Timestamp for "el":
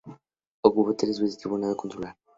1.35-1.41